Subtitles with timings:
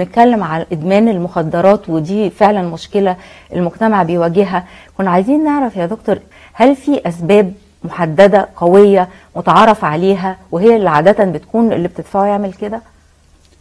[0.00, 3.16] نتكلم على إدمان المخدرات ودي فعلا مشكلة
[3.52, 4.64] المجتمع بيواجهها.
[4.98, 6.18] كنا عايزين نعرف يا دكتور
[6.52, 7.52] هل في أسباب
[7.84, 12.80] محددة قوية متعارف عليها وهي اللي عادة بتكون اللي بتدفعه يعمل كده؟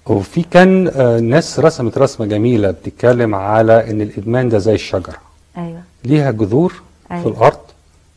[0.07, 5.15] وفي كان آه، ناس رسمت رسمة جميلة بتتكلم على إن الإدمان ده زي الشجرة.
[5.57, 5.82] أيوه.
[6.06, 6.74] ليها جذور
[7.11, 7.24] أيوة.
[7.24, 7.60] في الأرض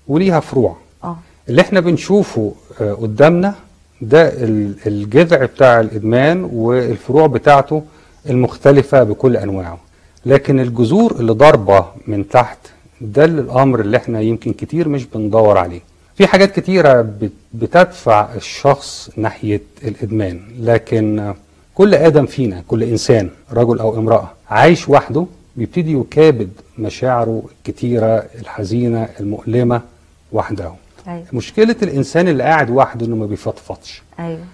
[0.08, 0.76] وليها فروع.
[1.04, 1.16] آه.
[1.48, 3.54] اللي إحنا بنشوفه آه، قدامنا
[4.00, 7.82] ده ال- الجذع بتاع الإدمان والفروع بتاعته
[8.28, 9.78] المختلفة بكل أنواعه.
[10.26, 12.58] لكن الجذور اللي ضاربة من تحت
[13.00, 15.80] ده الأمر اللي إحنا يمكن كتير مش بندور عليه.
[16.16, 20.40] في حاجات كتيرة بت- بتدفع الشخص ناحية الإدمان.
[20.60, 21.34] لكن
[21.74, 25.26] كل آدم فينا كل إنسان رجل أو امرأة عايش وحده
[25.56, 29.80] بيبتدي يكابد مشاعره الكتيرة الحزينة المؤلمة
[30.32, 30.72] وحده.
[31.08, 31.24] أيوه.
[31.32, 34.02] مشكلة الإنسان اللي قاعد وحده إنه ما بيفضفضش.
[34.20, 34.44] أيوه.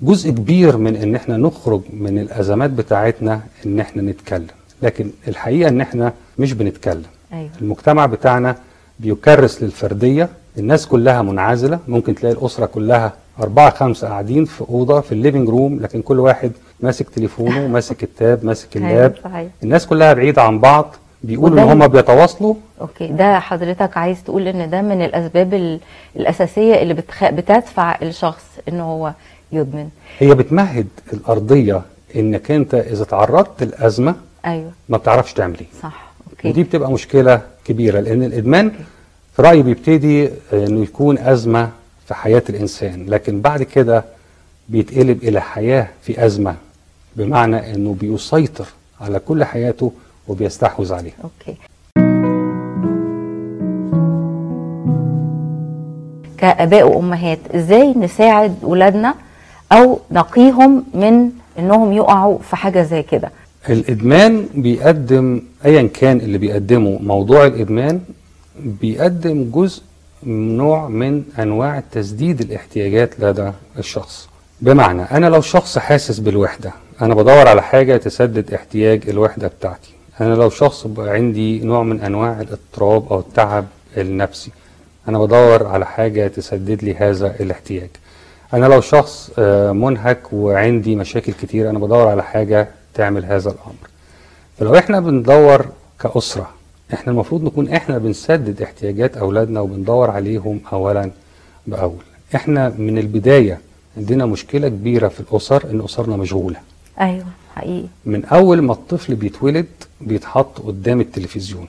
[0.00, 4.46] جزء كبير من إن إحنا نخرج من الأزمات بتاعتنا إن إحنا نتكلم.
[4.82, 7.02] لكن الحقيقة إن إحنا مش بنتكلم.
[7.32, 7.50] أيوه.
[7.62, 8.56] المجتمع بتاعنا
[9.00, 10.28] بيكرس للفردية.
[10.58, 11.78] الناس كلها منعزلة.
[11.88, 16.20] ممكن تلاقي الأسرة كلها أربعة خمسة قاعدين في أوضة في ال living room لكن كل
[16.20, 19.14] واحد ماسك تليفونه ماسك ال tab ماسك ال lap.
[19.14, 19.48] أيوه صحيح.
[19.62, 20.94] الناس كلها بعيدة عن بعض.
[21.22, 22.54] بيقولوا وده- هما بيتواصلوا.
[22.80, 25.80] okay ده حضرتك عايز تقول إن ده من الأسباب ال-
[26.16, 27.30] الأساسية اللي بتخ...
[27.30, 29.12] بتدفع الشخص ان هو
[29.52, 29.88] يدمن.
[30.18, 31.82] هي بتمهد الأرضية
[32.16, 34.14] إنك أنت إذا تعرضت لأزمة
[34.46, 34.70] أيوه.
[34.88, 35.66] ما بتعرفش تعمل إيه.
[35.82, 36.10] صح.
[36.30, 36.48] okay.
[36.48, 38.72] ودي بتبقى مشكلة كبيرة لأن الإدمان
[39.36, 41.70] في رأيي بيبتدي إنه يكون أزمة
[42.06, 44.04] في حياة الإنسان لكن بعد كده
[44.68, 46.56] بيتقلب إلى حياة في أزمة
[47.16, 48.66] بمعنى إنه بيسيطر
[49.00, 49.92] على كل حياته
[50.28, 51.14] وبيستحوذ عليها.
[51.24, 51.56] أوكي.
[56.38, 59.14] كآباء وأمهات إزاي نساعد ولادنا
[59.72, 63.30] أو نقيهم من إنهم يقعوا في حاجة زي كده.
[63.68, 68.00] الإدمان بيقدم أيا كان اللي بيقدمه موضوع الإدمان
[68.60, 69.82] بيقدم جزء
[70.26, 74.28] نوع من أنواع تسديد الاحتياجات لدى الشخص.
[74.60, 79.92] بمعنى أنا لو شخص حاسس بالوحدة أنا بدور على حاجة تسدد احتياج الوحدة بتاعتي.
[80.20, 84.50] أنا لو شخص عندي نوع من أنواع الاضطراب أو التعب النفسي
[85.08, 87.90] أنا بدور على حاجة تسدد لي هذا الاحتياج.
[88.54, 93.90] أنا لو شخص آه، منهك وعندي مشاكل كتير أنا بدور على حاجة تعمل هذا الأمر.
[94.58, 95.66] فلو إحنا بندور
[96.00, 96.50] كأسرة
[96.94, 101.10] إحنا المفروض نكون إحنا بنسدد احتياجات أولادنا وبندور عليهم أولا
[101.66, 102.02] بأول.
[102.34, 103.60] إحنا من البداية
[103.96, 106.56] عندنا مشكلة كبيرة في الأسر إن أسرنا مشغولة.
[107.00, 107.24] أيوه
[107.56, 107.86] حقيقي.
[108.06, 109.66] من أول ما الطفل بيتولد
[110.00, 111.66] بيتحط قدام التلفزيون.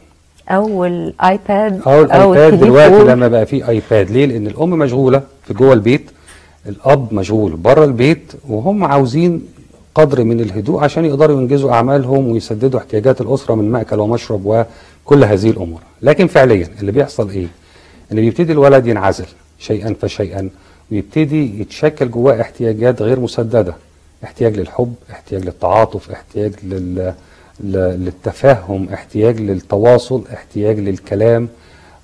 [0.49, 3.03] أو ال iPad أو ال iPad دلوقتي.
[3.03, 6.11] لما بقى فيه iPad ليه؟ لأن الأم مشغولة في جوه البيت
[6.65, 9.47] الأب مشغول بره البيت وهم عاوزين
[9.95, 14.45] قدر من الهدوء عشان يقدروا ينجزوا أعمالهم ويسددوا احتياجات الأسرة من مأكل ومشرب
[15.05, 15.81] وكل هذه الأمور.
[16.01, 17.47] لكن فعليا اللي بيحصل إيه؟
[18.11, 19.25] إن بيبتدي الولد ينعزل
[19.59, 20.49] شيئا فشيئا
[20.91, 23.75] ويبتدي يتشكل جواه احتياجات غير مسددة.
[24.23, 27.13] احتياج للحب احتياج للتعاطف احتياج لل
[27.63, 31.47] للتفهم احتياج للتواصل احتياج للكلام.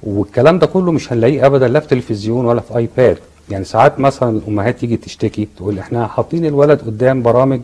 [0.03, 3.17] والكلام ده كله مش هنلاقيه ابدا لا في تلفزيون ولا في آيباد.
[3.49, 7.61] يعني ساعات مثلا الأمهات تيجي تشتكي تقول إحنا حاطين الولد قدام برامج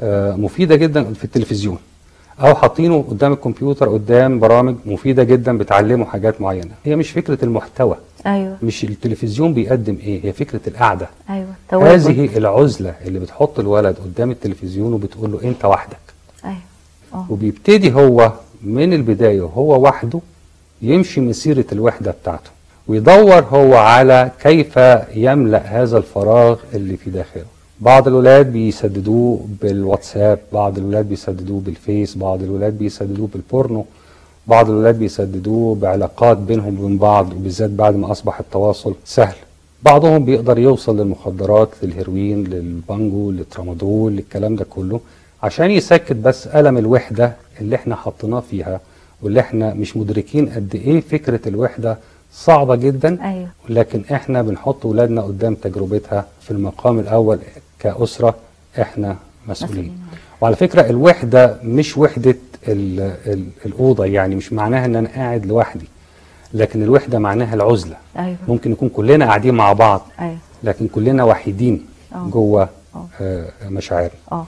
[0.00, 1.78] آه، مفيدة جدا في التلفزيون
[2.40, 6.70] أو حاطينه قدام الكمبيوتر قدام برامج مفيدة جدا بتعلمه حاجات معينة.
[6.84, 7.96] هي مش فكرة المحتوى.
[8.26, 8.56] أيوه.
[8.62, 11.08] مش التلفزيون بيقدم إيه هي فكرة القعدة.
[11.30, 11.54] أيوه.
[11.72, 15.96] هذه العزلة اللي بتحط الولد قدام التلفزيون وبتقول له أنت وحدك.
[16.44, 16.56] أيوه.
[17.14, 17.26] آه.
[17.30, 20.20] وبيبتدي هو من البداية وهو وحده
[20.82, 22.50] يمشي مسيرة الوحدة بتاعته.
[22.92, 24.76] ويدور هو على كيف
[25.14, 27.44] يملأ هذا الفراغ اللي في داخله.
[27.80, 33.84] بعض الولاد بيسددوه بالواتساب بعض الولاد بيسددوه بالفيس بعض الولاد بيسددوه بالبورنو
[34.46, 39.34] بعض الولاد بيسددوه بعلاقات بينهم وبين بعض وبالذات بعد ما أصبح التواصل سهل.
[39.82, 45.00] بعضهم بيقدر يوصل للمخدرات للهيروين للبانجو للترامادول للكلام ده كله
[45.42, 48.80] عشان يسكت بس ألم الوحدة اللي إحنا حطيناه فيها
[49.22, 51.98] واللي إحنا مش مدركين قد إيه فكرة الوحدة
[52.32, 53.48] صعبة جدا أيوه.
[53.68, 57.38] لكن إحنا بنحط ولادنا قدام تجربتها في المقام الأول
[57.78, 58.34] كأسرة
[58.80, 59.16] إحنا
[59.48, 59.78] مسؤولين.
[59.84, 59.98] مسؤولين.
[60.40, 62.36] وعلى فكرة الوحدة مش وحدة
[62.68, 65.84] ال ال الأوضة يعني مش معناها إن أنا قاعد لوحدي
[66.54, 67.96] لكن الوحدة معناها العزلة.
[68.18, 68.36] أيوه.
[68.48, 70.36] ممكن نكون كلنا قاعدين مع بعض أيوه.
[70.64, 72.28] لكن كلنا وحيدين آه.
[72.30, 73.06] جوه آه.
[73.20, 74.10] آه، مشاعرنا.
[74.32, 74.46] أه.